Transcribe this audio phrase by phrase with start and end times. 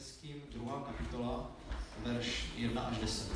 [0.00, 0.82] Efeským 2.
[0.86, 1.50] kapitola,
[2.04, 3.32] verš 1 až 10.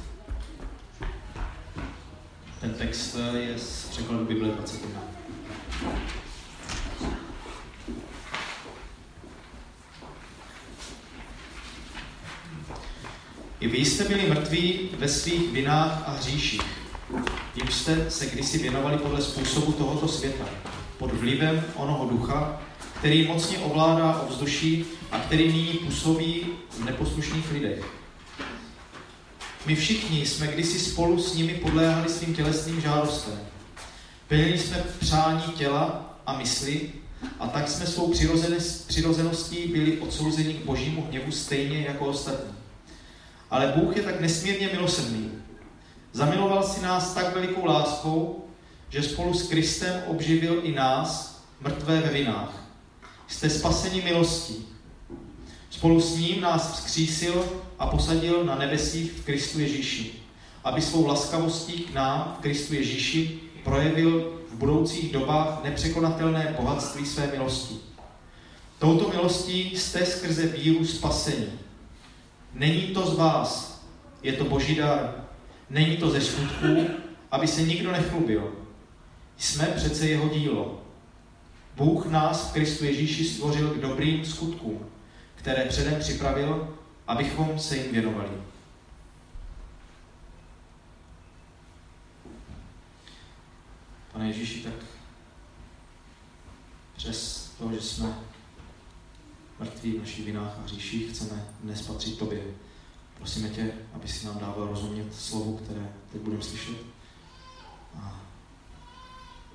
[2.61, 5.03] Ten text je z překladu Bible 21.
[13.61, 16.63] I vy jste byli mrtví ve svých vinách a hříších,
[17.55, 20.45] jim jste se kdysi věnovali podle způsobu tohoto světa,
[20.99, 22.63] pod vlivem onoho ducha,
[23.05, 27.85] který mocně ovládá ovzduší a který nyní působí v neposlušných lidech.
[29.67, 33.41] My všichni jsme kdysi spolu s nimi podléhali svým tělesným žádostem.
[34.29, 36.93] Plnili jsme přání těla a mysli
[37.41, 38.13] a tak jsme svou
[38.87, 42.55] přirozeností byli odsouzeni k božímu hněvu stejně jako ostatní.
[43.51, 45.31] Ale Bůh je tak nesmírně milosrdný.
[46.13, 48.45] Zamiloval si nás tak velikou láskou,
[48.89, 52.64] že spolu s Kristem obživil i nás, mrtvé ve vinách.
[53.29, 54.67] Jste spaseni milostí.
[55.71, 57.45] Spolu s ním nás vzkřísil
[57.79, 60.13] a posadil na nebesích v Kristu Ježíši,
[60.65, 67.27] aby svou laskavostí k nám v Kristu Ježíši projevil v budoucích dobách nepřekonatelné bohatství své
[67.27, 67.75] milosti.
[68.79, 71.47] Touto milostí jste skrze víru spasení.
[72.55, 73.83] Není to z vás,
[74.23, 75.25] je to boží dar.
[75.71, 76.87] Není to ze skutků,
[77.31, 78.53] aby se nikdo nechlubil.
[79.37, 80.84] Jsme přece jeho dílo.
[81.77, 84.87] Bůh nás v Kristu Ježíši stvořil k dobrým skutkům,
[85.35, 88.31] které předem připravil, abychom se jim věnovali.
[94.13, 94.75] Pane Ježíši, tak
[96.97, 98.19] přes to, že jsme
[99.61, 102.45] mrtví v našich vinách a hříších, chceme dnes patřit Tobě.
[103.19, 106.94] Prosíme tě, aby si nám dával rozumět slovu, které teď budeme slyšet.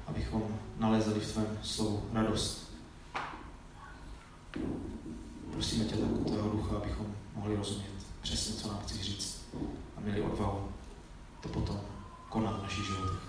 [0.10, 0.44] Abychom
[0.78, 2.74] nalezali v tvém slovu radost.
[5.52, 9.46] Prosíme tě tak tvého ducha, abychom mohli rozumět přesně, co nám chceš říct
[9.98, 10.72] a měli odvahu
[11.42, 11.82] to potom
[12.30, 13.20] konat v našich životech.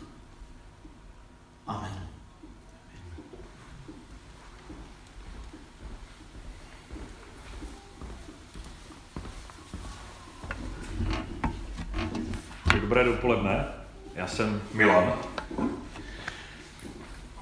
[1.67, 2.09] Amen.
[12.81, 13.67] Dobré dopoledne,
[14.15, 15.30] já jsem Milan.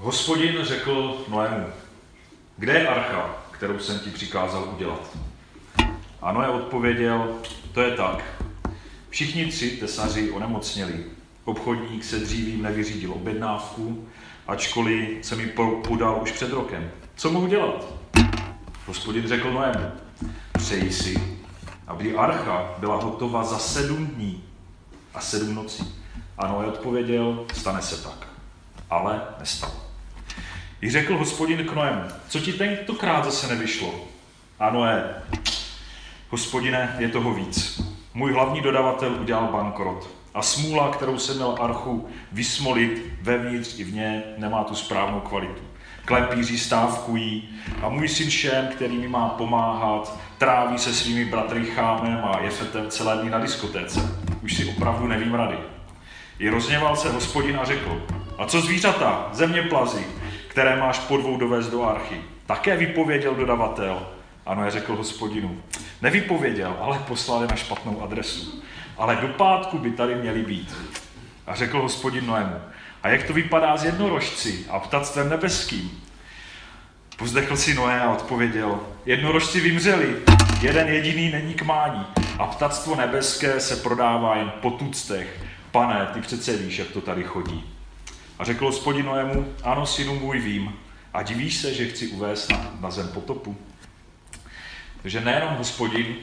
[0.09, 1.67] Hospodin řekl Noému,
[2.57, 5.17] kde je archa, kterou jsem ti přikázal udělat?
[6.21, 7.35] A Noé odpověděl,
[7.73, 8.43] to je tak.
[9.09, 11.05] Všichni tři tesaři onemocněli.
[11.45, 14.07] Obchodník se dřívím nevyřídil objednávku,
[14.47, 15.53] ačkoliv se mi
[15.87, 16.91] podal už před rokem.
[17.15, 17.85] Co mohu dělat?
[18.85, 19.91] Hospodin řekl Noému,
[20.51, 21.37] přeji si,
[21.87, 24.43] aby archa byla hotova za sedm dní
[25.13, 25.95] a sedm nocí.
[26.37, 28.27] A Noé odpověděl, stane se tak.
[28.89, 29.88] Ale nestalo.
[30.81, 33.95] I řekl hospodin k Noému, co ti tentokrát zase nevyšlo?
[34.59, 35.15] A Noé,
[36.29, 37.81] hospodine, je toho víc.
[38.13, 44.23] Můj hlavní dodavatel udělal bankrot a smůla, kterou jsem měl archu vysmolit vevnitř i vně,
[44.37, 45.61] nemá tu správnou kvalitu.
[46.05, 47.49] Klepíři stávkují
[47.81, 52.89] a můj syn Šem, který mi má pomáhat, tráví se svými bratry Chámem a Jefetem
[52.89, 53.99] celé dny na diskotéce.
[54.43, 55.57] Už si opravdu nevím rady.
[56.39, 58.01] I rozněval se hospodin a řekl,
[58.37, 60.05] a co zvířata, země plazy,
[60.59, 62.21] které máš po dvou dovést do archy?
[62.45, 64.07] Také vypověděl dodavatel.
[64.45, 65.61] Ano, je řekl hospodinu.
[66.01, 68.63] Nevypověděl, ale poslali na špatnou adresu.
[68.97, 70.75] Ale do pátku by tady měli být.
[71.47, 72.55] A řekl hospodin Noému.
[73.03, 76.03] A jak to vypadá s jednorožci a ptactvem nebeským?
[77.17, 80.15] Pozdechl si Noé a odpověděl, jednorožci vymřeli,
[80.61, 82.05] jeden jediný není k mání
[82.39, 85.41] a ptactvo nebeské se prodává jen po tuctech.
[85.71, 87.78] Pane, ty přece víš, jak to tady chodí.
[88.39, 90.73] A řekl hospodin Noému, ano, synu můj, vím.
[91.13, 93.57] A divíš se, že chci uvést na, na zem potopu?
[95.01, 96.15] Takže nejenom hospodin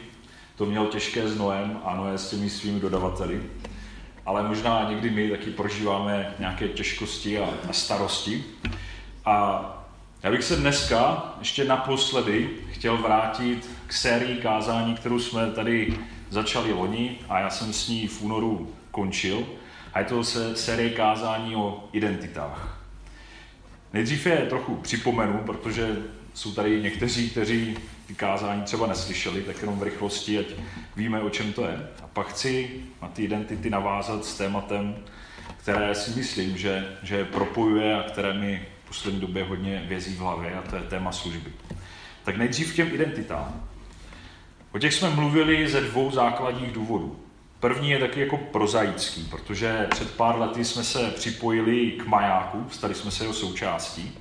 [0.57, 3.43] to měl těžké s Noem a Noé s těmi svými dodavateli,
[4.27, 8.45] ale možná někdy my taky prožíváme nějaké těžkosti a, a starosti.
[9.25, 9.65] A
[10.23, 15.99] já bych se dneska ještě naposledy chtěl vrátit k sérii kázání, kterou jsme tady
[16.31, 19.47] začali loni a já jsem s ní v únoru končil.
[19.97, 22.81] A je to se série kázání o identitách.
[23.93, 25.97] Nejdřív je trochu připomenu, protože
[26.35, 27.77] jsou tady někteří, kteří
[28.07, 30.47] ty kázání třeba neslyšeli, tak jenom v rychlosti, ať
[30.97, 31.89] víme, o čem to je.
[32.03, 32.71] A pak chci
[33.03, 34.97] na ty identity navázat s tématem,
[35.57, 40.19] které si myslím, že, že propojuje a které mi v poslední době hodně vězí v
[40.19, 41.53] hlavě, a to je téma služby.
[42.25, 43.69] Tak nejdřív k těm identitám.
[44.73, 47.26] O těch jsme mluvili ze dvou základních důvodů.
[47.67, 52.95] První je taky jako prozaický, protože před pár lety jsme se připojili k majáku, stali
[52.95, 54.13] jsme se jeho součástí,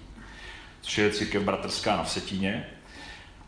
[0.81, 2.65] což je církev bratrská na Vsetíně.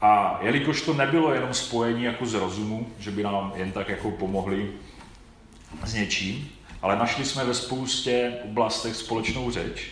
[0.01, 4.11] A jelikož to nebylo jenom spojení jako z rozumu, že by nám jen tak jako
[4.11, 4.71] pomohli
[5.85, 6.49] s něčím,
[6.81, 9.87] ale našli jsme ve spoustě oblastech společnou řeč,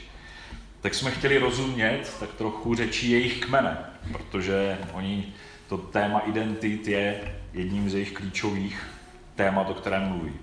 [0.82, 3.78] tak jsme chtěli rozumět tak trochu řečí jejich kmene,
[4.12, 5.34] protože oni,
[5.70, 8.96] to téma identit je jedním z jejich klíčových
[9.36, 10.34] témat, o kterém mluví.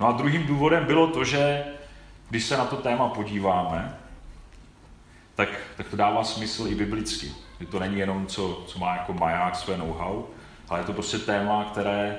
[0.00, 1.64] No a druhým důvodem bylo to, že
[2.30, 3.96] když se na to téma podíváme,
[5.34, 7.32] tak, tak to dává smysl i biblicky.
[7.60, 10.24] Že to není jenom, co, co má jako maják své know-how,
[10.68, 12.16] ale je to prostě téma, které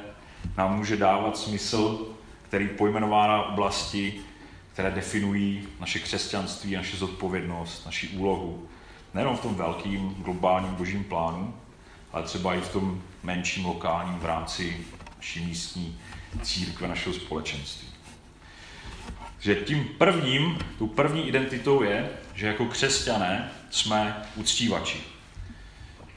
[0.57, 2.07] nám může dávat smysl,
[2.43, 4.21] který pojmenová na oblasti,
[4.73, 8.67] které definují naše křesťanství, naše zodpovědnost, naši úlohu.
[9.13, 11.53] Nejenom v tom velkým globálním božím plánu,
[12.13, 14.85] ale třeba i v tom menším lokálním v rámci
[15.27, 15.97] naší místní
[16.41, 17.88] církve, našeho společenství.
[19.39, 25.03] Že tím prvním, tu první identitou je, že jako křesťané jsme uctívači.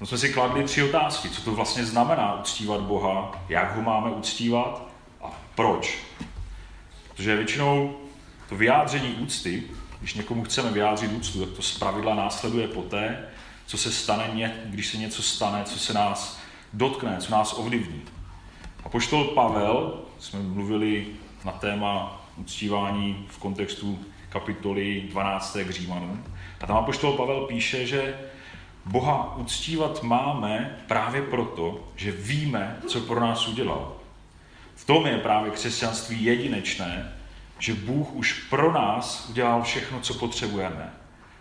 [0.00, 1.28] No jsme si kladli tři otázky.
[1.28, 4.88] Co to vlastně znamená uctívat Boha, jak ho máme uctívat
[5.22, 5.98] a proč.
[7.08, 8.00] Protože většinou
[8.48, 9.62] to vyjádření úcty,
[10.00, 13.28] když někomu chceme vyjádřit úctu, tak to zpravidla následuje poté,
[13.66, 16.40] co se stane, když se něco stane, co se nás
[16.72, 18.02] dotkne, co nás ovlivní.
[18.90, 21.06] A poštol Pavel, jsme mluvili
[21.44, 23.98] na téma uctívání v kontextu
[24.28, 25.56] kapitoly 12.
[25.66, 26.24] k Římanům,
[26.60, 28.18] a tam apoštol Pavel píše, že
[28.86, 33.96] Boha uctívat máme právě proto, že víme, co pro nás udělal.
[34.74, 37.12] V tom je právě křesťanství jedinečné,
[37.58, 40.92] že Bůh už pro nás udělal všechno, co potřebujeme.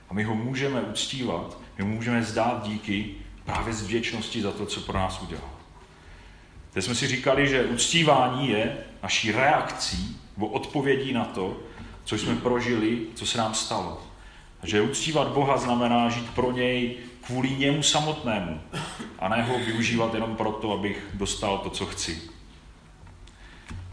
[0.10, 3.16] A my ho můžeme uctívat, my můžeme zdát díky
[3.46, 5.58] právě z vděčnosti za to, co pro nás udělal.
[6.71, 11.57] Teď jsme si říkali, že uctívání je naší reakcí nebo odpovědí na to,
[12.04, 14.01] co jsme prožili, co se nám stalo.
[14.62, 18.62] A že uctívat Boha znamená žít pro něj kvůli němu samotnému
[19.19, 22.21] a ne ho využívat jenom proto, abych dostal to, co chci.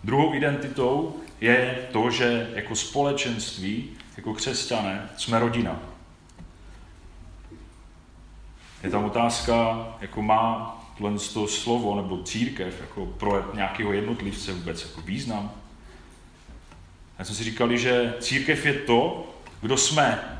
[0.04, 5.80] Druhou identitou je to, že jako společenství, jako křesťané, jsme rodina.
[8.82, 14.82] Je tam otázka, jako má tohle to slovo nebo církev jako pro nějakého jednotlivce vůbec
[14.82, 15.50] jako význam.
[17.18, 20.38] Já jsme si říkali, že církev je to, kdo jsme,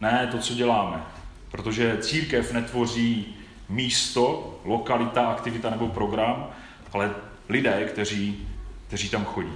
[0.00, 1.02] ne to, co děláme.
[1.50, 3.34] Protože církev netvoří
[3.68, 6.50] místo, lokalita, aktivita nebo program,
[6.92, 7.14] ale
[7.48, 8.48] lidé, kteří,
[8.86, 9.52] kteří tam chodí.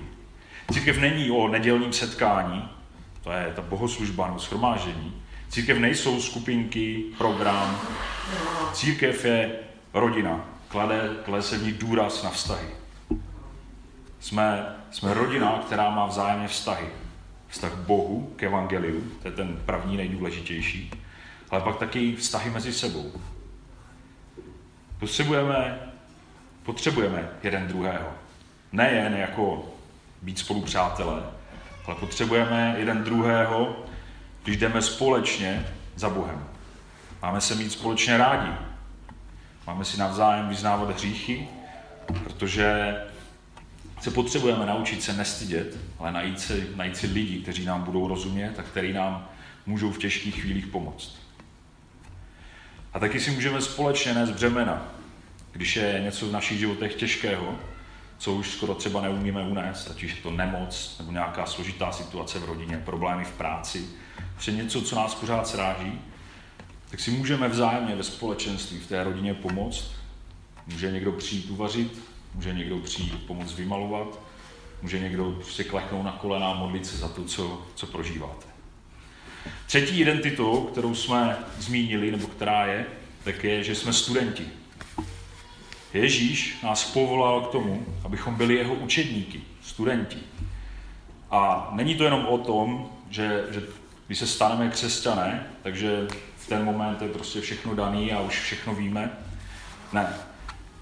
[0.73, 2.69] Církev není o nedělním setkání,
[3.23, 5.23] to je ta bohoslužba nebo schromáždění.
[5.49, 7.81] Církev nejsou skupinky, program.
[8.73, 9.50] Církev je
[9.94, 10.44] rodina.
[10.69, 12.69] Klade, klade se v ní důraz na vztahy.
[14.21, 16.87] Jsme, jsme rodina, která má vzájemně vztahy.
[17.49, 20.91] Vztah k Bohu, k Evangeliu, to je ten první nejdůležitější,
[21.50, 23.12] ale pak taky vztahy mezi sebou.
[24.99, 25.79] Potřebujeme,
[26.62, 28.09] potřebujeme jeden druhého.
[28.73, 29.65] Nejen jako
[30.23, 31.23] být spolu přátelé,
[31.87, 33.77] ale potřebujeme jeden druhého,
[34.44, 35.67] když jdeme společně
[35.97, 36.44] za Bohem.
[37.23, 38.53] Máme se mít společně rádi.
[39.67, 41.49] Máme si navzájem vyznávat hříchy,
[42.25, 42.97] protože
[44.00, 48.59] se potřebujeme naučit se nestydět, ale najít si, najít si lidi, kteří nám budou rozumět
[48.59, 49.29] a kteří nám
[49.67, 51.17] můžou v těžkých chvílích pomoct.
[52.93, 54.88] A taky si můžeme společně nést břemena,
[55.53, 57.55] když je něco v našich životech těžkého,
[58.19, 62.39] co už skoro třeba neumíme unést, ať už je to nemoc nebo nějaká složitá situace
[62.39, 63.87] v rodině, problémy v práci,
[64.39, 66.01] že něco, co nás pořád sráží,
[66.93, 69.91] tak si můžeme vzájemně ve společenství v té rodině pomoct.
[70.67, 71.99] Může někdo přijít uvařit,
[72.34, 74.20] může někdo přijít pomoct vymalovat,
[74.82, 78.46] může někdo si kleknout na kolena a modlit se za to, co, co prožíváte.
[79.67, 82.87] Třetí identitou, kterou jsme zmínili, nebo která je,
[83.25, 84.44] tak je, že jsme studenti.
[85.94, 90.19] Ježíš nás povolal k tomu, abychom byli jeho učedníky, studenti.
[91.31, 93.63] A není to jenom o tom, že, že
[94.06, 96.08] když se staneme křesťané, takže
[96.53, 99.11] ten moment je prostě všechno daný a už všechno víme.
[99.93, 100.15] Ne.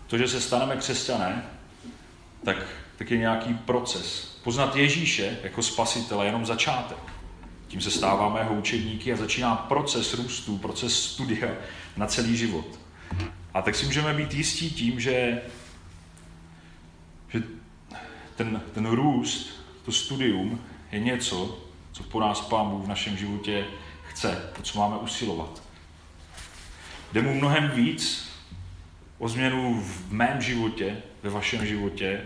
[0.07, 1.43] To, že se staneme křesťané,
[2.45, 2.57] tak,
[2.97, 4.25] tak je nějaký proces.
[4.45, 6.99] Poznat Ježíše jako spasitele je jenom začátek.
[7.69, 11.51] Tím se stáváme jeho učedníky a začíná proces růstu, proces studia
[11.97, 12.67] na celý život.
[13.55, 15.43] A tak si můžeme být jistí tím, že,
[17.29, 17.43] že
[18.37, 20.61] ten, ten růst, to studium
[20.93, 21.59] je něco,
[21.93, 23.67] co po nás Pán Bůh v našem životě
[24.21, 25.63] chce, to, co máme usilovat.
[27.13, 28.31] Jde mu mnohem víc
[29.19, 32.21] o změnu v mém životě, ve vašem životě,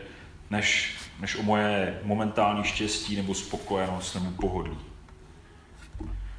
[0.51, 4.79] než, než o moje momentální štěstí nebo spokojenost nebo pohodlí.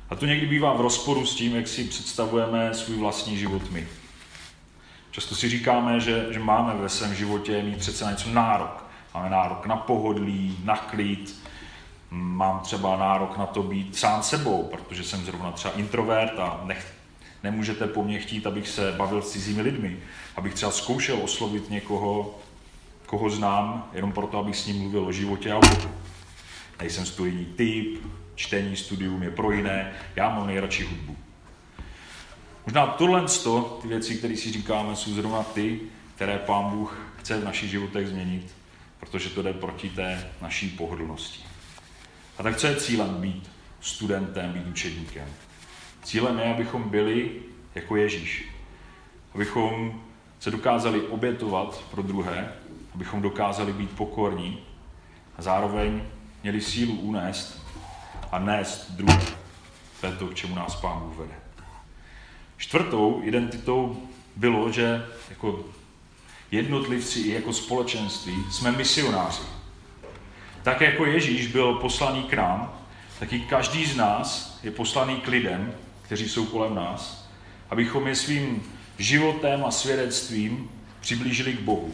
[0.10, 3.88] A to někdy bývá v rozporu s tím, jak si představujeme svůj vlastní život my.
[5.12, 8.86] Často si říkáme, že, že máme ve svém životě mít přece na něco nárok.
[9.14, 11.42] Máme nárok na pohodlí, na klid,
[12.16, 16.94] mám třeba nárok na to být sám sebou, protože jsem zrovna třeba introvert a nech,
[17.44, 19.98] nemůžete po mně chtít, abych se bavil s cizími lidmi,
[20.36, 22.40] abych třeba zkoušel oslovit někoho,
[23.06, 25.92] koho znám, jenom proto, abych s ním mluvil o životě a o Bohu.
[26.80, 28.06] Nejsem studijní typ,
[28.36, 31.16] čtení, studium je pro jiné, já mám nejradši hudbu.
[32.66, 33.26] Možná tohle,
[33.82, 35.80] ty věci, které si říkáme, jsou zrovna ty,
[36.16, 38.56] které Pán Bůh chce v našich životech změnit,
[39.00, 41.55] protože to jde proti té naší pohodlnosti.
[42.38, 43.51] A tak co je cílem být
[43.82, 45.27] studentem, být učedníkem?
[46.04, 47.32] Cílem je, abychom byli
[47.75, 48.50] jako Ježíš.
[49.34, 50.01] Abychom
[50.39, 52.54] se dokázali obětovat pro druhé,
[52.94, 54.60] abychom dokázali být pokorní
[55.38, 56.04] a zároveň
[56.44, 57.65] měli sílu unést
[58.32, 59.22] a nést druhé.
[60.01, 61.34] To je to, k čemu nás Pán Bůh vede.
[62.58, 65.65] Čtvrtou identitou bylo, že jako
[66.51, 69.55] jednotlivci i jako společenství jsme misionáři.
[70.66, 72.74] Tak jako Ježíš byl poslaný k nám,
[73.20, 77.30] tak i každý z nás je poslaný k lidem, kteří jsou kolem nás,
[77.70, 78.64] abychom je svým
[78.98, 80.70] životem a svědectvím
[81.02, 81.94] přiblížili k Bohu.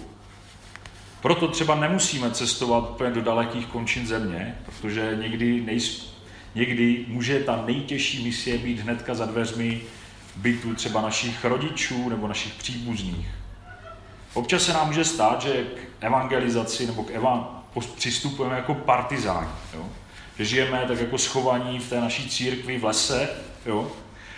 [1.21, 6.15] Proto třeba nemusíme cestovat úplně do dalekých končin země, protože někdy, nejs,
[6.55, 9.81] někdy může ta nejtěžší misie být hnedka za dveřmi
[10.35, 13.27] bytu třeba našich rodičů nebo našich příbuzných.
[14.33, 19.49] Občas se nám může stát, že k evangelizaci nebo k evan, přistupujeme jako partizáni.
[19.73, 19.85] Jo?
[20.37, 23.29] Že žijeme tak jako schovaní v té naší církvi v lese
[23.65, 23.91] jo?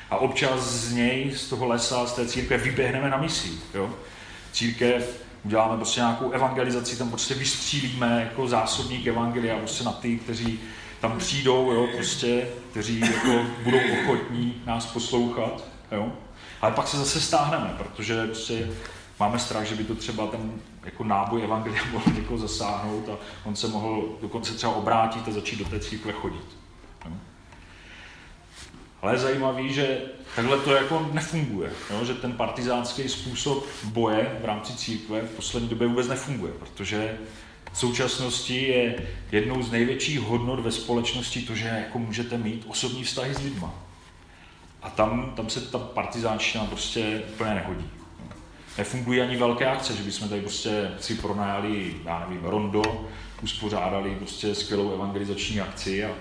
[0.09, 3.51] a občas z něj, z toho lesa, z té církve vyběhneme na misi.
[3.73, 3.89] Jo?
[4.51, 10.59] Církev uděláme prostě nějakou evangelizaci, tam prostě vystřílíme jako zásobník evangelia prostě na ty, kteří
[11.01, 15.63] tam přijdou, jo, prostě, kteří jako budou ochotní nás poslouchat.
[15.91, 16.11] Jo?
[16.61, 18.69] Ale pak se zase stáhneme, protože prostě
[19.23, 20.53] máme strach, že by to třeba ten
[20.85, 25.59] jako náboj evangelia mohl někoho zasáhnout a on se mohl dokonce třeba obrátit a začít
[25.59, 26.63] do té církve chodit.
[29.01, 30.01] Ale je zajímavý, že
[30.35, 32.05] takhle to jako nefunguje, jo?
[32.05, 37.17] že ten partizánský způsob boje v rámci církve v poslední době vůbec nefunguje, protože
[37.73, 43.03] v současnosti je jednou z největších hodnot ve společnosti to, že jako můžete mít osobní
[43.03, 43.73] vztahy s lidma.
[44.81, 47.89] A tam, tam se ta partizánština prostě úplně nehodí.
[48.77, 53.09] Nefungují ani velké akce, že bychom tady prostě si pronajali, já nevím, rondo,
[53.41, 56.11] uspořádali prostě skvělou evangelizační akci a,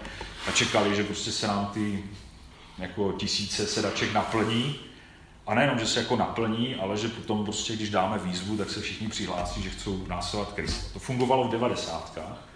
[0.49, 2.05] a čekali, že prostě se nám ty
[2.79, 4.77] jako tisíce sedaček naplní.
[5.47, 8.81] A nejenom, že se jako naplní, ale že potom prostě, když dáme výzvu, tak se
[8.81, 10.93] všichni přihlásí, že chcou následovat Krista.
[10.93, 12.49] To fungovalo v devadesátkách,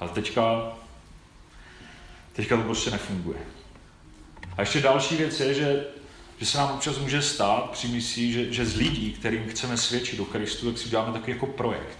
[0.00, 0.72] ale teďka,
[2.32, 3.38] teďka to prostě nefunguje.
[4.56, 5.84] A ještě další věc je, že,
[6.38, 10.16] že se nám občas může stát při misí, že, že z lidí, kterým chceme svědčit
[10.16, 11.98] do Kristu, tak si uděláme takový jako projekt.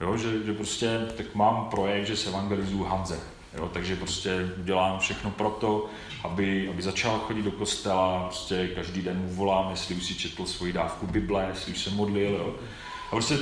[0.00, 3.20] Jo, že, že prostě tak mám projekt, že se evangelizuju Hanze.
[3.56, 5.86] Jo, takže prostě udělám všechno pro to,
[6.24, 10.46] aby, aby začal chodit do kostela, prostě každý den mu volám, jestli už si četl
[10.46, 12.30] svoji dávku Bible, jestli už se modlil.
[12.30, 12.54] Jo.
[13.06, 13.38] A prostě,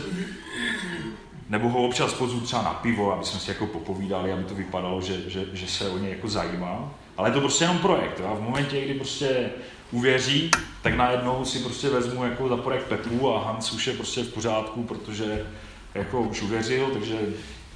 [1.49, 5.01] nebo ho občas pozvu třeba na pivo, aby jsme si jako popovídali, aby to vypadalo,
[5.01, 6.95] že, že, že se o ně jako zajímá.
[7.17, 8.21] Ale je to prostě jenom projekt.
[8.21, 8.27] Jo.
[8.27, 9.51] A v momentě, kdy prostě
[9.91, 10.51] uvěří,
[10.83, 14.33] tak najednou si prostě vezmu jako za projekt Pepu a Hans už je prostě v
[14.33, 15.47] pořádku, protože
[15.95, 17.19] jako už uvěřil, takže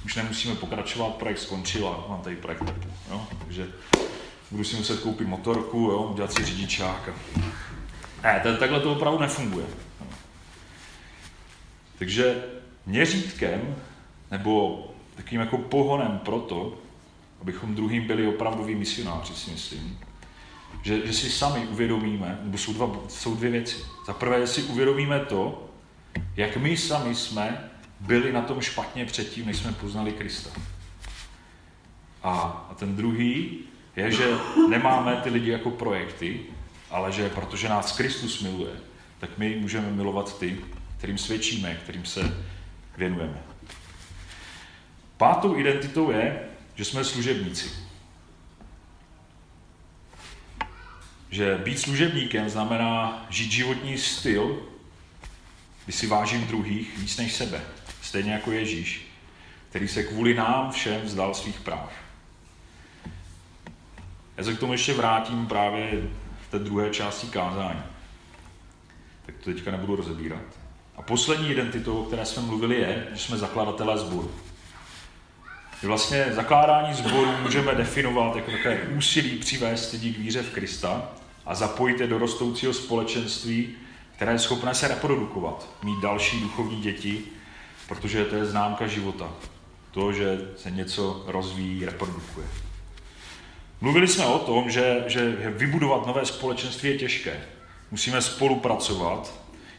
[0.05, 2.87] už nemusíme pokračovat, projekt skončil a mám tady projekt Pepu.
[3.11, 3.27] Jo.
[3.43, 3.67] Takže
[4.51, 7.09] budu si muset koupit motorku, jo, udělat si řidičák.
[7.09, 7.13] A...
[8.23, 9.65] Ne, takhle to opravdu nefunguje.
[11.99, 12.43] Takže
[12.85, 13.75] měřítkem
[14.31, 16.73] nebo takým jako pohonem pro to,
[17.41, 19.99] abychom druhým byli opravdoví misionáři, si myslím,
[20.81, 23.77] že, že si sami uvědomíme, nebo jsou, dva, jsou dvě věci.
[24.07, 25.69] Za prvé, si uvědomíme to,
[26.35, 30.49] jak my sami jsme byli na tom špatně předtím, než jsme poznali Krista.
[32.23, 32.31] A,
[32.71, 33.59] a ten druhý
[33.95, 34.37] je, že
[34.69, 36.39] nemáme ty lidi jako projekty,
[36.89, 38.73] ale že protože nás Kristus miluje,
[39.19, 40.57] tak my můžeme milovat ty,
[40.97, 42.45] kterým svědčíme, kterým se
[42.97, 43.37] věnujeme.
[45.17, 47.71] Pátou identitou je, že jsme služebníci.
[51.29, 54.67] Že být služebníkem znamená žít životní styl,
[55.85, 57.61] kdy si vážím druhých víc než sebe.
[58.01, 59.07] Stejně jako Ježíš,
[59.69, 61.91] který se kvůli nám všem vzdal svých práv.
[64.37, 65.91] Já se k tomu ještě vrátím právě
[66.47, 67.83] v té druhé části kázání.
[69.25, 70.41] Tak to teďka nebudu rozebírat.
[70.95, 74.31] A poslední identitou, o které jsme mluvili, je, že jsme zakladatelé sboru.
[75.83, 81.11] Vlastně zakládání sboru můžeme definovat jako takové úsilí přivést lidi k víře v Krista
[81.45, 83.69] a zapojit je do rostoucího společenství,
[84.15, 87.21] která je schopná se reprodukovat, mít další duchovní děti,
[87.87, 89.29] protože to je známka života.
[89.91, 92.47] To, že se něco rozvíjí, reprodukuje.
[93.81, 97.41] Mluvili jsme o tom, že, že vybudovat nové společenství je těžké.
[97.91, 99.33] Musíme spolupracovat,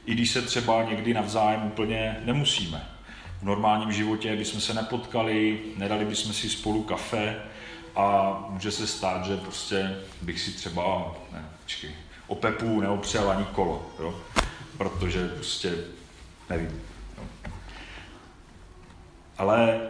[0.07, 2.92] i když se třeba někdy navzájem úplně nemusíme.
[3.43, 7.37] V normálním životě bychom se nepotkali, nedali bychom si spolu kafe
[7.97, 11.91] a může se stát, že prostě bych si třeba, ne, počkej,
[12.27, 14.21] o Pepu neopřel ani kolo, jo?
[14.79, 15.75] protože prostě
[16.51, 16.81] nevím.
[17.19, 17.25] Jo?
[19.39, 19.81] Ale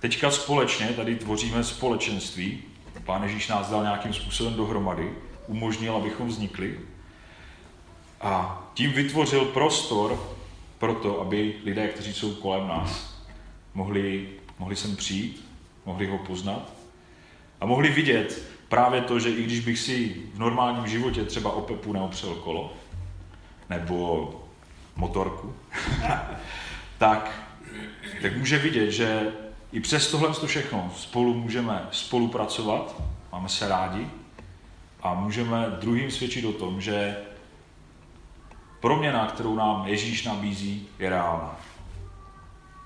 [0.00, 2.62] teďka společně tady tvoříme společenství,
[3.04, 5.12] Pán Ježíš nás dal nějakým způsobem dohromady,
[5.46, 6.80] umožnil, abychom vznikli
[8.20, 10.37] a tím vytvořil prostor
[10.78, 13.22] pro to, aby lidé, kteří jsou kolem nás,
[13.74, 15.44] mohli, mohli sem přijít,
[15.86, 16.72] mohli ho poznat
[17.60, 21.60] a mohli vidět právě to, že i když bych si v normálním životě třeba o
[21.60, 22.72] Pepu neopřel kolo,
[23.70, 24.30] nebo
[24.96, 25.54] motorku,
[26.98, 27.50] tak,
[28.22, 29.32] tak může vidět, že
[29.72, 34.06] i přes tohle to všechno spolu můžeme spolupracovat, máme se rádi
[35.02, 37.16] a můžeme druhým svědčit o tom, že
[38.80, 41.60] proměna, kterou nám Ježíš nabízí, je reálná.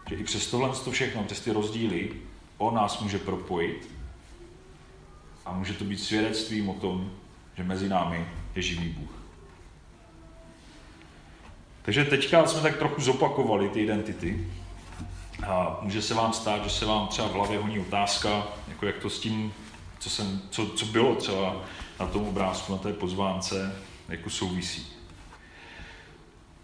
[0.08, 2.12] Že i přes tohle to všechno, přes ty rozdíly,
[2.58, 3.90] on nás může propojit
[5.46, 7.10] a může to být svědectvím o tom,
[7.56, 9.10] že mezi námi je živý Bůh.
[11.82, 14.46] Takže teďka jsme tak trochu zopakovali ty identity,
[15.46, 18.98] a může se vám stát, že se vám třeba v hlavě honí otázka, jako jak
[18.98, 19.54] to s tím,
[19.98, 21.56] co, jsem, co, co bylo třeba
[22.00, 23.76] na tom obrázku, na té pozvánce,
[24.08, 24.86] jako souvisí.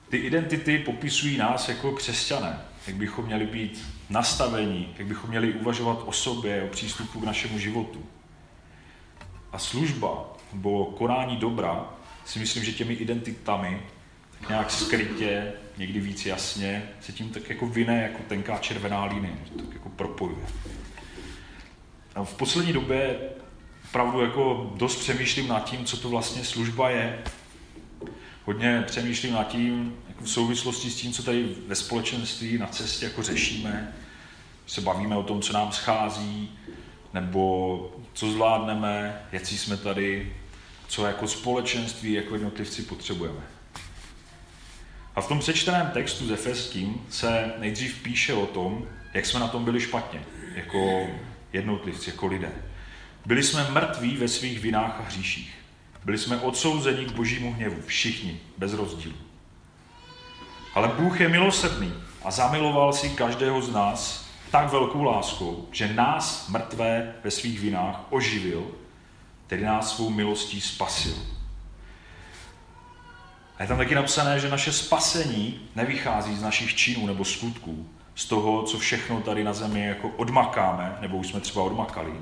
[0.08, 6.02] Ty identity popisují nás jako křesťané, jak bychom měli být nastavení, jak bychom měli uvažovat
[6.06, 8.06] o sobě, o přístupu k našemu životu.
[9.52, 11.90] A služba nebo konání dobra
[12.24, 13.82] si myslím, že těmi identitami
[14.40, 19.36] tak nějak skrytě, někdy víc jasně, se tím tak jako vyne jako tenká červená linie,
[19.56, 20.46] tak jako propojuje.
[22.14, 23.18] A v poslední době
[23.84, 27.18] opravdu jako dost přemýšlím nad tím, co to vlastně služba je.
[28.48, 33.04] Hodně přemýšlím nad tím, jako v souvislosti s tím, co tady ve společenství na cestě
[33.04, 33.92] jako řešíme.
[34.66, 36.50] Se bavíme o tom, co nám schází,
[37.14, 40.32] nebo co zvládneme, jaký jsme tady,
[40.86, 43.40] co jako společenství, jako jednotlivci potřebujeme.
[45.16, 49.48] A v tom přečteném textu ze Efeským se nejdřív píše o tom, jak jsme na
[49.48, 50.20] tom byli špatně,
[50.54, 51.08] jako
[51.52, 52.52] jednotlivci, jako lidé.
[53.26, 55.57] Byli jsme mrtví ve svých vinách a hříších.
[56.08, 59.14] Byli jsme odsouzeni k božímu hněvu, všichni, bez rozdílu.
[60.74, 61.94] Ale Bůh je milosrdný
[62.24, 68.00] a zamiloval si každého z nás tak velkou láskou, že nás, mrtvé ve svých vinách,
[68.10, 68.66] oživil,
[69.46, 71.14] tedy nás svou milostí spasil.
[73.58, 78.24] A je tam taky napsané, že naše spasení nevychází z našich činů nebo skutků, z
[78.24, 82.12] toho, co všechno tady na zemi jako odmakáme, nebo už jsme třeba odmakali,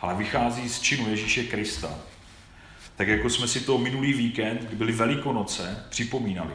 [0.00, 1.88] ale vychází z činu Ježíše Krista.
[2.96, 6.54] Tak jako jsme si to minulý víkend, kdy byly Velikonoce, připomínali.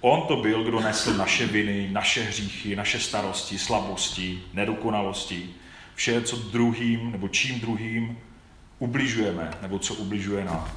[0.00, 5.50] On to byl, kdo nesl naše viny, naše hříchy, naše starosti, slabosti, nedokonalosti,
[5.94, 8.18] vše, co druhým nebo čím druhým
[8.78, 10.72] ubližujeme, nebo co ubližuje nám.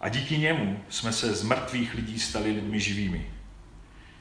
[0.00, 3.26] A díky němu jsme se z mrtvých lidí stali lidmi živými.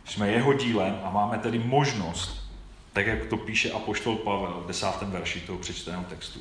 [0.06, 2.52] Jsme jeho dílem a máme tedy možnost,
[2.94, 6.40] tak jak to píše apoštol Pavel v desátém verši toho přečteného textu,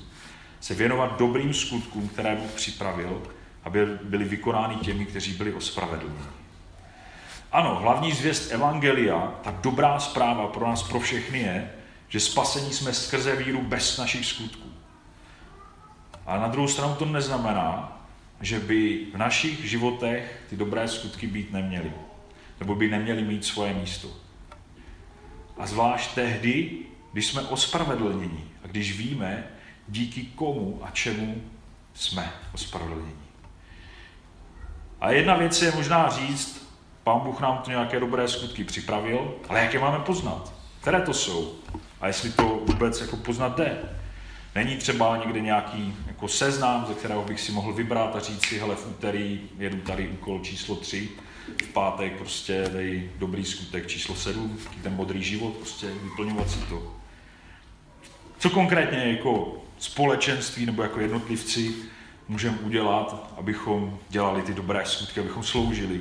[0.62, 3.22] se věnovat dobrým skutkům, které Bůh připravil,
[3.64, 6.24] aby byly vykonány těmi, kteří byli ospravedlněni.
[7.52, 11.70] Ano, hlavní zvěst Evangelia, ta dobrá zpráva pro nás, pro všechny je,
[12.08, 14.72] že spasení jsme skrze víru bez našich skutků.
[16.26, 17.98] Ale na druhou stranu to neznamená,
[18.40, 21.92] že by v našich životech ty dobré skutky být neměly.
[22.60, 24.08] Nebo by neměly mít svoje místo.
[25.58, 26.78] A zvlášť tehdy,
[27.12, 29.48] když jsme ospravedlněni a když víme,
[29.88, 31.42] díky komu a čemu
[31.94, 33.22] jsme ospravedlněni.
[35.00, 36.62] A jedna věc je možná říct,
[37.04, 40.52] Pán Bůh nám tu nějaké dobré skutky připravil, ale jak je máme poznat?
[40.80, 41.54] Které to jsou?
[42.00, 43.78] A jestli to vůbec jako poznat jde?
[44.54, 48.58] Není třeba někde nějaký jako seznam, ze kterého bych si mohl vybrat a říct si,
[48.58, 51.08] hele, v úterý jedu tady úkol číslo 3,
[51.62, 56.96] v pátek prostě dej dobrý skutek číslo 7, ten modrý život, prostě vyplňovat si to.
[58.38, 61.74] Co konkrétně jako společenství nebo jako jednotlivci
[62.28, 66.00] můžeme udělat, abychom dělali ty dobré skutky, abychom sloužili.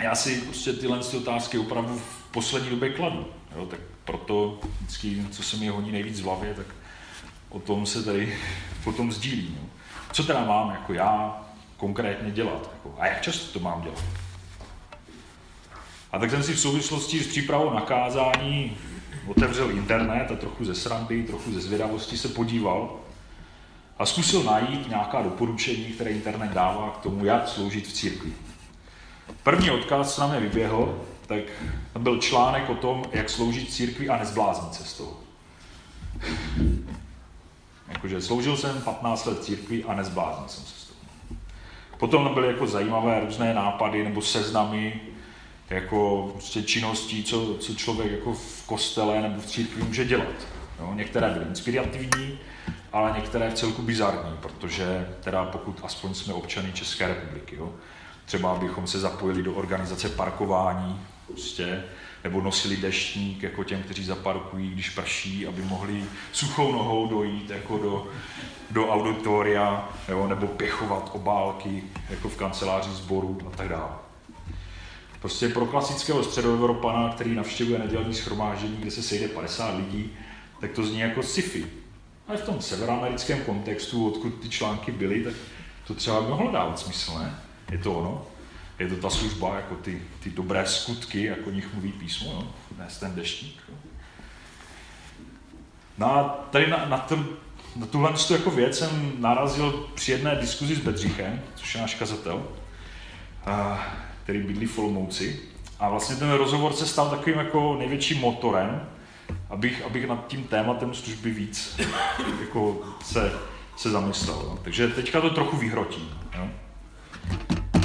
[0.00, 3.26] Já si prostě tyhle otázky opravdu v poslední době kladu.
[3.56, 6.66] Jo, tak proto vždycky, co se mi honí nejvíc v hlavě, tak
[7.48, 8.38] o tom se tady
[8.84, 9.56] potom sdílí.
[9.60, 9.68] No.
[10.12, 11.42] Co teda mám jako já,
[11.76, 12.70] konkrétně dělat.
[12.72, 14.04] Jako, a jak často to mám dělat?
[16.12, 18.76] A tak jsem si v souvislosti s přípravou na kázání
[19.26, 22.96] otevřel internet a trochu ze srandy, trochu ze zvědavosti se podíval
[23.98, 28.32] a zkusil najít nějaká doporučení, které internet dává k tomu, jak sloužit v církvi.
[29.42, 31.42] První odkaz, co na mě vyběhl, tak
[31.98, 35.16] byl článek o tom, jak sloužit církvi a nezbláznit se z toho.
[37.88, 41.00] Jakože sloužil jsem 15 let církvi a nezbláznil jsem se z toho.
[41.98, 45.00] Potom byly jako zajímavé různé nápady nebo seznamy
[45.72, 50.46] jako prostě činností, co, co člověk jako v kostele nebo v církvi může dělat.
[50.80, 50.92] Jo?
[50.94, 52.38] Některé byly inspirativní,
[52.92, 57.72] ale některé v celku bizarní, protože teda pokud aspoň jsme občany České republiky, jo?
[58.24, 61.84] třeba abychom se zapojili do organizace parkování, prostě,
[62.24, 67.78] nebo nosili deštník jako těm, kteří zaparkují, když prší, aby mohli suchou nohou dojít jako
[67.78, 68.06] do,
[68.70, 74.01] do auditoria, jo, nebo pěchovat obálky jako v kanceláři sboru a tak dále.
[75.22, 80.10] Prostě pro klasického středoevropana, který navštěvuje nedělní schromáždění, kde se sejde 50 lidí,
[80.60, 81.66] tak to zní jako sci-fi.
[82.28, 85.34] Ale v tom severoamerickém kontextu, odkud ty články byly, tak
[85.86, 87.34] to třeba by mohlo dávat smysl, ne?
[87.70, 88.26] Je to ono?
[88.78, 92.48] Je to ta služba, jako ty, ty dobré skutky, jako o nich mluví písmo, jo?
[92.78, 93.62] ne ten deštník.
[93.68, 93.74] Jo?
[95.98, 97.24] No a tady na, na, to,
[97.76, 102.42] na tuhle jako věc jsem narazil při jedné diskuzi s Bedřichem, což je náš kazatel,
[104.24, 105.40] který bydlí v Olomouci.
[105.80, 108.88] A vlastně ten rozhovor se stal takovým jako největším motorem,
[109.50, 111.80] abych, abych nad tím tématem služby víc
[112.40, 113.32] jako se,
[113.76, 114.42] se zamyslel.
[114.48, 114.58] No.
[114.62, 116.10] Takže teďka to trochu vyhrotím.
[116.38, 116.48] Jo?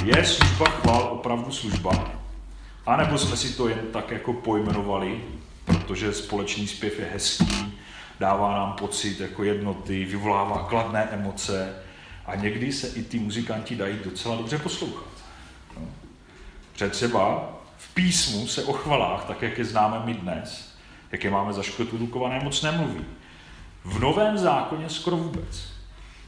[0.03, 2.11] Je služba chval opravdu služba?
[2.85, 5.21] A nebo jsme si to jen tak jako pojmenovali,
[5.65, 7.73] protože společný zpěv je hezký,
[8.19, 11.75] dává nám pocit jako jednoty, vyvolává kladné emoce
[12.25, 15.16] a někdy se i ty muzikanti dají docela dobře poslouchat.
[16.89, 20.73] Třeba v písmu se o chvalách, tak jak je známe my dnes,
[21.11, 23.05] jak je máme zaškotulukované, moc nemluví.
[23.85, 25.63] V Novém zákoně skoro vůbec.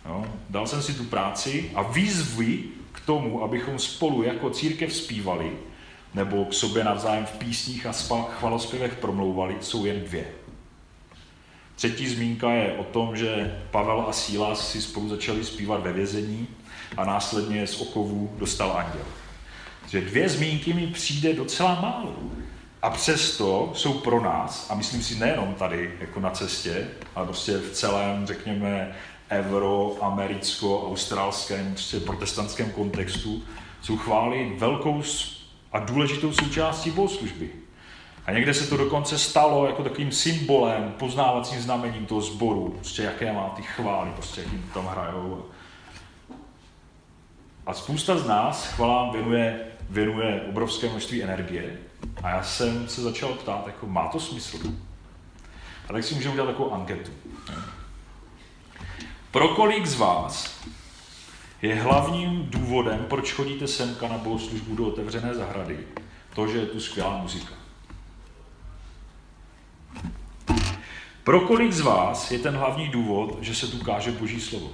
[0.06, 0.26] Jo?
[0.50, 5.52] Dal jsem si tu práci a výzvy k tomu, abychom spolu jako církev zpívali,
[6.14, 7.94] nebo k sobě navzájem v písních a
[8.40, 10.28] chvalospěvech promlouvali, jsou jen dvě.
[11.76, 16.48] Třetí zmínka je o tom, že Pavel a Sílas si spolu začali zpívat ve vězení
[16.98, 19.06] a následně z okovů dostal anděl.
[19.89, 22.15] Že dvě zmínky mi přijde docela málo.
[22.82, 27.58] A přesto jsou pro nás, a myslím si nejenom tady, jako na cestě, ale prostě
[27.58, 28.95] v celém, řekněme,
[29.32, 33.43] euro, americko, australském, prostě protestantském kontextu,
[33.82, 35.02] jsou chvály velkou
[35.71, 37.49] a důležitou součástí bohoslužby.
[38.25, 43.34] A někde se to dokonce stalo jako takovým symbolem, poznávacím znamením toho sboru, prostě jaké
[43.34, 45.45] má ty chvály, prostě jak jim tam hrajou.
[47.65, 51.78] A spousta z nás chvalám věnuje, věnuje obrovské množství energie,
[52.23, 54.58] a já jsem se začal ptát, jako má to smysl?
[55.89, 57.12] A tak si můžeme udělat takovou anketu.
[59.32, 60.60] Pro kolik z vás
[61.62, 65.80] je hlavním důvodem, proč chodíte semka na bohoslužbu do otevřené zahrady,
[66.36, 67.54] to, že je tu skvělá muzika?
[71.23, 74.71] Pro kolik z vás je ten hlavní důvod, že se tu káže Boží slovo?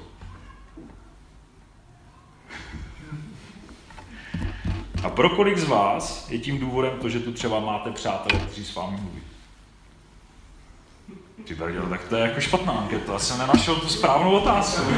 [5.06, 8.66] A pro kolik z vás je tím důvodem to, že tu třeba máte přátelé, kteří
[8.66, 9.22] s vámi mluví?
[11.44, 14.82] Ty brděl, tak to je jako špatná anketa, já jsem nenašel tu správnou otázku.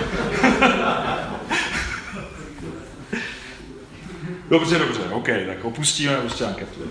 [4.49, 6.81] dobře, dobře, OK, tak opustíme prostě anketu.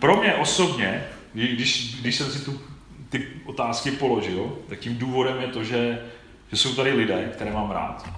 [0.00, 2.60] Pro mě osobně, když, když jsem si tu
[3.08, 6.02] ty otázky položil, tak tím důvodem je to, že,
[6.50, 8.10] že jsou tady lidé, které mám rád,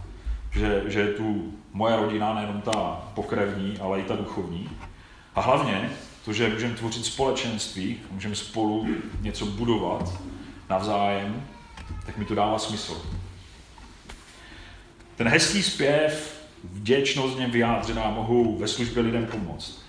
[0.53, 4.71] že, že je tu moje rodina, nejenom ta pokrevní, ale i ta duchovní.
[5.35, 5.91] A hlavně
[6.25, 8.87] to, že můžeme tvořit společenství, můžeme spolu
[9.21, 10.13] něco budovat
[10.71, 11.47] navzájem,
[12.07, 13.03] tak mi to dává smysl.
[15.17, 19.83] Ten hezký zpěv, vděčnost něm vyjádřená, mohou ve službě lidem pomoct.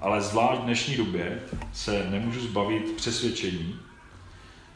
[0.00, 3.78] Ale zvlášť v dnešní době se nemůžu zbavit přesvědčení,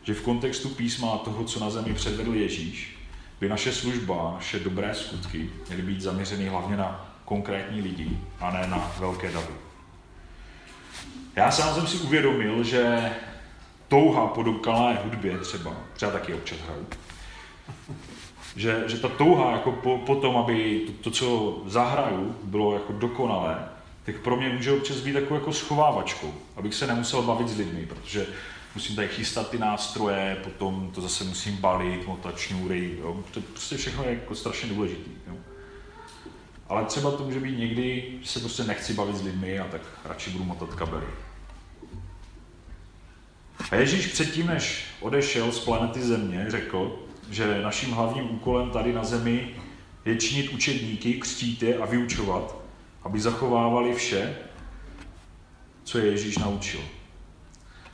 [0.02, 2.99] že v kontextu písma toho, co na zemi předvedl Ježíš,
[3.40, 8.66] by naše služba, naše dobré skutky měly být zaměřeny hlavně na konkrétní lidi a ne
[8.66, 9.55] na velké davy.
[11.37, 13.12] Já sám jsem si uvědomil, že
[13.88, 16.87] touha po dokonalé hudbě třeba, třeba taky občas hraju,
[18.57, 22.92] že, že ta touha jako po, po tom, aby to, to, co zahraju, bylo jako
[22.92, 23.68] dokonalé,
[24.05, 27.87] tak pro mě může občas být takovou jako schovávačkou, abych se nemusel bavit s lidmi,
[27.87, 28.26] protože
[28.74, 33.24] musím tady chystat ty nástroje, potom to zase musím balit, motat šňůry, jo.
[33.30, 35.11] To prostě všechno je jako strašně důležitý.
[35.26, 35.37] Jo.
[36.68, 39.83] ale třeba to může být někdy, že se prostě nechci bavit s lidmi a tak
[40.04, 41.06] radši budu motat kabely.
[43.70, 46.98] A Ježíš předtím, než odešel z planety Země, řekl,
[47.30, 49.56] že naším hlavním úkolem tady na Zemi
[50.04, 52.56] je činit učedníky, křtít je a vyučovat,
[53.02, 54.37] aby zachovávali vše,
[55.85, 56.80] co je Ježíš naučil.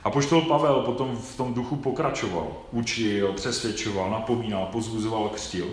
[0.07, 5.67] A poštol Pavel potom v tom duchu pokračoval, učil, přesvědčoval, napomínal, pozbuzoval, křtil.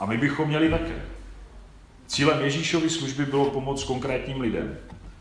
[0.00, 1.04] A my bychom měli také.
[2.06, 4.78] Cílem Ježíšovy služby bylo pomoct konkrétním lidem.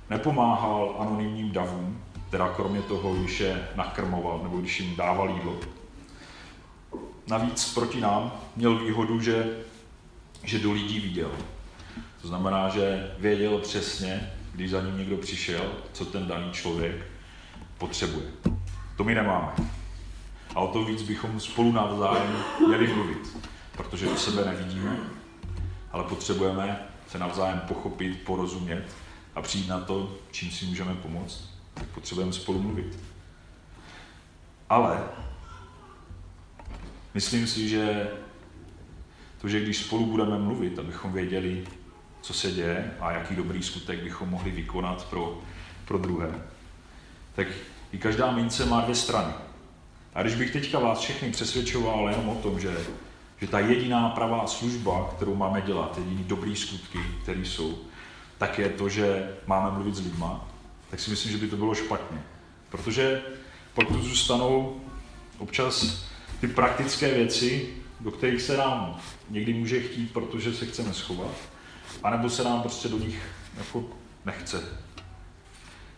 [0.09, 5.55] Nepomáhal anonymním davům, teda kromě toho, když je nakrmoval nebo když jim dával jídlo.
[7.27, 9.57] Navíc proti nám měl výhodu, že,
[10.43, 11.31] že do lidí viděl.
[12.21, 17.12] To znamená, že věděl přesně, když za ním někdo přišel, co ten daný člověk
[17.83, 18.25] potřebuje.
[18.97, 19.51] To my nemáme.
[20.55, 22.35] A o to víc bychom spolu navzájem
[22.67, 23.37] měli mluvit,
[23.71, 24.97] protože do sebe nevidíme,
[25.91, 28.95] ale potřebujeme se navzájem pochopit, porozumět
[29.35, 32.99] a přijít na to, čím si můžeme pomoct, tak potřebujeme spolu mluvit.
[34.69, 35.03] Ale
[37.13, 38.07] myslím si, že
[39.41, 41.67] to, že když spolu budeme mluvit, abychom věděli,
[42.21, 45.41] co se děje a jaký dobrý skutek bychom mohli vykonat pro,
[45.85, 46.41] pro druhé,
[47.35, 47.47] tak
[47.93, 49.33] i každá mince má dvě strany.
[50.13, 52.77] A když bych teďka vás všechny přesvědčoval jenom o tom, že,
[53.41, 57.77] že ta jediná pravá služba, kterou máme dělat, jediný dobrý skutky, které jsou,
[58.37, 60.47] tak je to, že máme mluvit s lidma,
[60.89, 62.21] tak si myslím, že by to bylo špatně.
[62.69, 63.21] Protože
[63.87, 64.81] tu zůstanou
[65.37, 66.05] občas
[66.41, 71.35] ty praktické věci, do kterých se nám někdy může chtít, protože se chceme schovat,
[72.03, 73.21] anebo se nám prostě do nich
[73.57, 73.83] jako
[74.25, 74.63] nechce.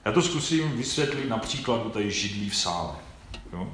[0.05, 2.93] Já to zkusím vysvětlit například u tady židlí v sále.
[3.53, 3.73] Jo?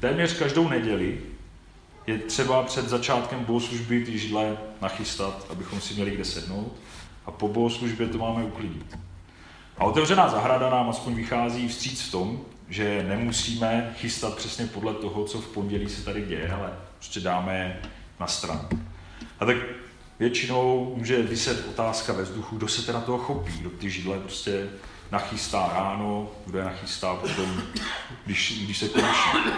[0.00, 1.20] Téměř každou neděli
[2.06, 6.72] je třeba před začátkem bohoslužby ty židle nachystat, abychom si měli kde sednout
[7.26, 8.98] a po bohoslužbě to máme uklidit.
[9.78, 15.24] A otevřená zahrada nám aspoň vychází vstříc v tom, že nemusíme chystat přesně podle toho,
[15.24, 17.80] co v pondělí se tady děje, ale prostě dáme
[18.20, 18.68] na stranu.
[19.40, 19.56] A tak
[20.18, 24.68] většinou může vyset otázka ve vzduchu, kdo se teda toho chopí, kdo ty židle prostě
[25.12, 27.62] nachystá ráno, kdo je nachystá potom,
[28.26, 29.50] když, když se končí.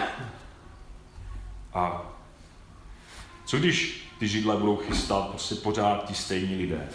[1.73, 2.11] A
[3.45, 6.89] co když ty židle budou chystat prostě pořád ti stejní lidé?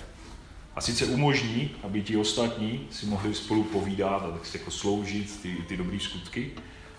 [0.76, 5.42] A sice umožní, aby ti ostatní si mohli spolu povídat a tak si jako sloužit
[5.42, 6.50] ty, ty dobré skutky,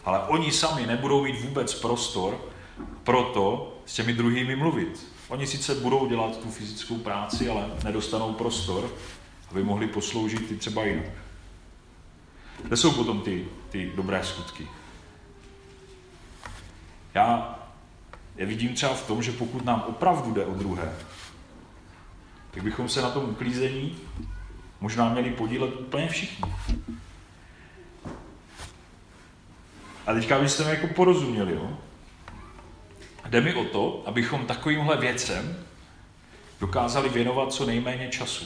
[0.05, 2.41] ale oni sami nebudou mít vůbec prostor
[3.03, 5.07] pro to s těmi druhými mluvit.
[5.27, 8.93] Oni sice budou dělat tu fyzickou práci, ale nedostanou prostor,
[9.51, 11.05] aby mohli posloužit ty třeba jinak.
[12.63, 14.67] Kde jsou potom ty, ty dobré skutky?
[17.13, 17.59] Já
[18.35, 20.93] je vidím třeba v tom, že pokud nám opravdu jde o druhé,
[22.51, 23.97] tak bychom se na tom uklízení
[24.81, 26.53] možná měli podílet úplně všichni.
[30.07, 31.77] A teďka byste mi jako porozuměli, jo?
[33.29, 35.65] Jde mi o to, abychom takovýmhle věcem
[36.59, 38.45] dokázali věnovat co nejméně času.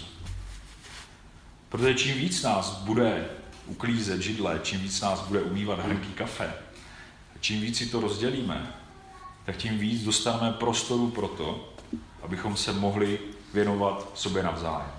[1.69, 3.29] Protože čím víc nás bude
[3.65, 6.53] uklízet židle, čím víc nás bude umývat hrnky kafe,
[7.39, 8.73] čím víc si to rozdělíme,
[9.45, 11.73] tak tím víc dostaneme prostoru pro to,
[12.21, 13.19] abychom se mohli
[13.53, 14.91] věnovat sobě navzájem.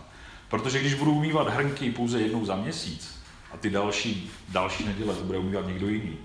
[0.48, 3.18] Protože když budu umývat hrnky pouze jednou za měsíc
[3.52, 6.18] a ty další, další neděle to bude umývat někdo jiný,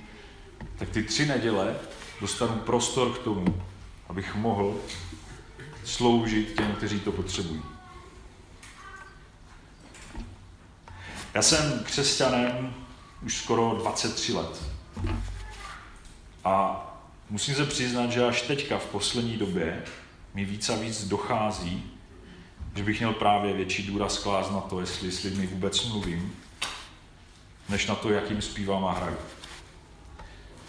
[0.78, 1.76] tak ty tři neděle
[2.22, 3.62] dostanu prostor k tomu,
[4.10, 4.76] abych mohl
[5.86, 7.62] sloužit těm, kteří to potřebují.
[11.34, 12.74] Já jsem křesťanem
[13.26, 14.64] už skoro 23 let.
[16.44, 16.86] A
[17.30, 19.84] musím se přiznat, že až teďka v poslední době
[20.34, 21.92] mi víc a víc dochází,
[22.76, 26.36] že bych měl právě větší důraz klást na to, jestli s lidmi vůbec mluvím,
[27.70, 29.18] než na to, jakým zpívám a hraju.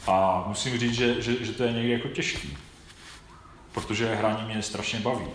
[0.07, 2.59] A musím říct, že, že, že to je někdy jako těžký,
[3.73, 5.27] protože hraní mě strašně baví.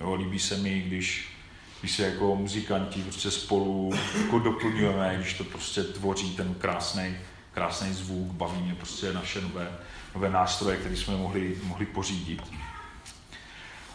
[0.00, 1.37] Jo, líbí se mi, když,
[1.80, 7.16] když se jako muzikanti prostě spolu jako doplňujeme, když to prostě tvoří ten krásný
[7.58, 9.78] krásný zvuk, baví mě prostě naše nové,
[10.14, 12.42] nové nástroje, které jsme mohli, mohli pořídit.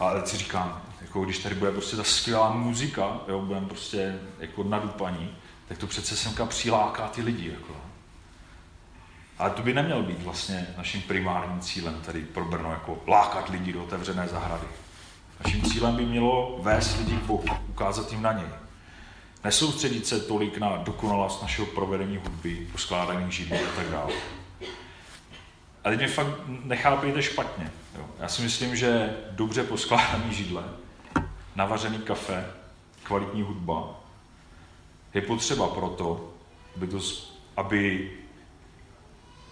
[0.00, 4.64] Ale si říkám, jako když tady bude prostě ta skvělá muzika, jo, budeme prostě jako
[4.64, 5.36] nadupaní,
[5.68, 7.50] tak to přece semka přiláká ty lidi.
[7.50, 7.76] Jako.
[9.38, 13.72] Ale to by neměl být vlastně naším primárním cílem tady pro Brno, jako lákat lidi
[13.72, 14.66] do otevřené zahrady.
[15.44, 18.46] Naším cílem by mělo vést lidi k Bohu, ukázat jim na něj.
[19.44, 24.12] Nesoustředit se tolik na dokonalost našeho provedení hudby, poskládaných židlí a tak dále.
[25.84, 27.70] A teď mě fakt nechápejte špatně.
[27.98, 28.04] Jo.
[28.20, 30.64] Já si myslím, že dobře poskládaný židle,
[31.56, 32.46] navařený kafe
[33.02, 34.00] kvalitní hudba,
[35.14, 36.30] je potřeba proto,
[36.76, 36.98] aby, to,
[37.56, 38.10] aby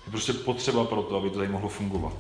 [0.06, 2.14] je prostě potřeba proto, aby to tady mohlo fungovat.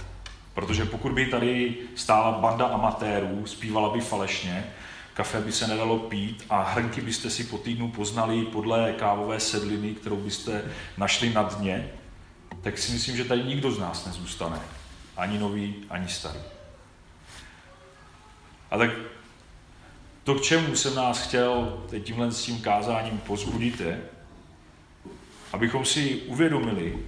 [0.54, 4.64] Protože pokud by tady stála banda amatérů, zpívala by falešně,
[5.14, 9.94] kafe by se nedalo pít a hrnky byste si po týdnu poznali podle kávové sedliny,
[9.94, 10.64] kterou byste
[10.96, 11.90] našli na dně,
[12.62, 14.60] tak si myslím, že tady nikdo z nás nezůstane.
[15.16, 16.40] Ani nový, ani starý.
[18.70, 18.90] A tak
[20.24, 24.02] to, k čemu jsem nás chtěl tímhle s tím kázáním pozbudit, je,
[25.52, 26.98] abychom si uvědomili,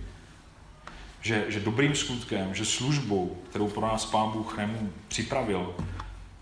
[1.25, 5.75] že, že dobrým skutkem, že službou, kterou pro nás Pán Bůh nemů připravil,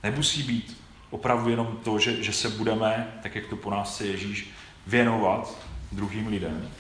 [0.03, 4.07] nemusí být opravdu jenom to, že, že se budeme, tak jak to po nás chce
[4.07, 4.51] Ježíš,
[4.87, 5.59] věnovat
[5.93, 6.71] druhým lidem,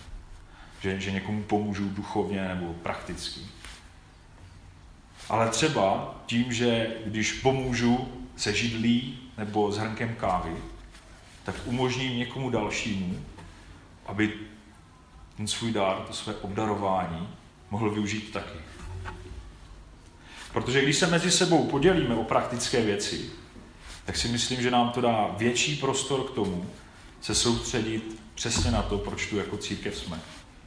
[0.80, 3.40] že, že někomu pomůžu duchovně nebo prakticky.
[5.28, 10.56] Ale třeba tím, že když pomůžu se židlí nebo s hrnkem kávy,
[11.44, 13.24] tak umožním někomu dalšímu,
[14.06, 14.32] aby
[15.36, 17.28] ten svůj dár, to své obdarování
[17.72, 18.58] mohl využít taky.
[20.52, 23.30] Protože když se mezi sebou podělíme o praktické věci,
[24.04, 26.70] tak si myslím, že nám to dá větší prostor k tomu,
[27.20, 30.20] se soustředit přesně na to, proč tu jako církev jsme.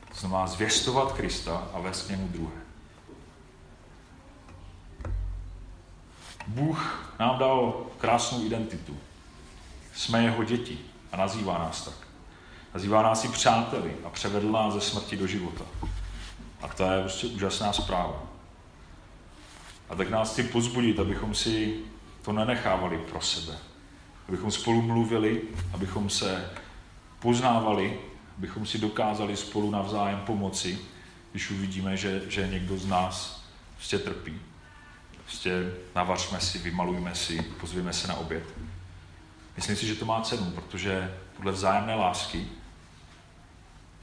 [0.09, 2.61] To znamená zvěstovat Krista a vést k němu druhé.
[6.47, 8.97] Bůh nám dal krásnou identitu.
[9.95, 10.79] Jsme jeho děti
[11.11, 12.07] a nazývá nás tak.
[12.73, 15.65] Nazývá nás i přáteli a převedl nás ze smrti do života.
[16.65, 18.23] A to je prostě úžasná zpráva.
[19.89, 21.79] A tak nás chci pozbudit, abychom si
[22.21, 23.57] to nenechávali pro sebe.
[24.27, 25.41] Abychom spolu mluvili,
[25.73, 26.51] abychom se
[27.19, 27.99] poznávali,
[28.37, 30.79] abychom si dokázali spolu navzájem pomoci,
[31.31, 33.43] když uvidíme, že, že někdo z nás
[33.75, 34.41] prostě trpí.
[35.23, 38.43] Prostě navařme si, vymalujme si, pozvěme se na oběd.
[39.55, 42.47] Myslím si, že to má cenu, protože podle vzájemné lásky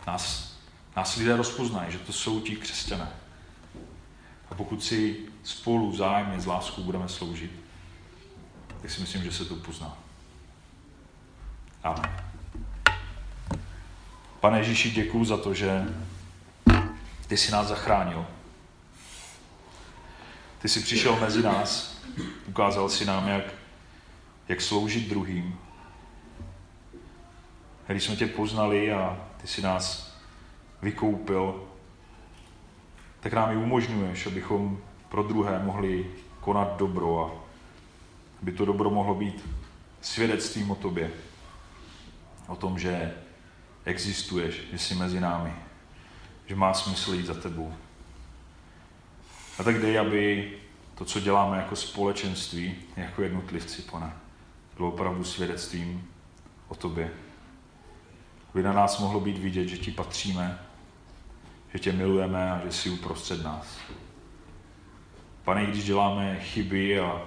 [0.06, 0.51] nás,
[0.96, 3.08] nás lidé rozpoznají, že to jsou ti křesťané.
[4.50, 7.50] A pokud si spolu vzájemně s láskou budeme sloužit,
[8.82, 9.98] tak si myslím, že se to pozná.
[11.82, 12.32] Amen.
[14.40, 15.84] Pane Ježíši, děkuji za to, že
[17.26, 18.26] ty jsi nás zachránil.
[20.58, 21.96] Ty jsi přišel mezi nás,
[22.46, 23.44] ukázal si nám, jak,
[24.48, 25.58] jak sloužit druhým.
[27.86, 30.11] Když jsme tě poznali a ty jsi nás
[30.82, 31.68] vykoupil,
[33.20, 36.06] tak nám i umožňuješ, abychom pro druhé mohli
[36.40, 37.30] konat dobro a
[38.42, 39.48] aby to dobro mohlo být
[40.00, 41.10] svědectvím o tobě.
[42.46, 43.14] O tom, že
[43.84, 45.52] existuješ, že jsi mezi námi,
[46.46, 47.74] že má smysl jít za tebou.
[49.58, 50.52] A tak dej, aby
[50.94, 54.12] to, co děláme jako společenství, jako jednotlivci, pane,
[54.76, 56.08] bylo opravdu svědectvím
[56.68, 57.10] o tobě.
[58.54, 60.58] Aby na nás mohlo být vidět, že ti patříme,
[61.72, 63.78] že tě milujeme a že jsi uprostřed nás.
[65.44, 67.22] Pane, když děláme chyby a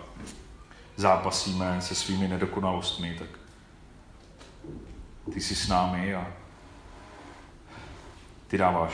[0.95, 3.29] zápasíme se svými nedokonalostmi, tak
[5.33, 6.33] ty jsi s námi a
[8.47, 8.93] ty dáváš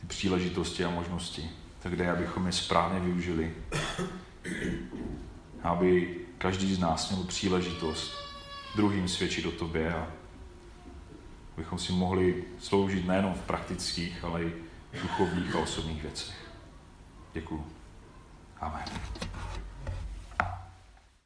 [0.00, 1.50] ty příležitosti a možnosti.
[1.82, 3.54] Tak dej, abychom je správně využili.
[5.62, 8.14] Aby každý z nás měl příležitost
[8.76, 10.06] druhým svědčit o tobě a
[11.56, 14.52] abychom si mohli sloužit nejenom v praktických, ale i
[15.02, 16.36] duchovních a osobních věcech.
[17.32, 17.66] Děkuju.
[18.60, 18.84] Amen.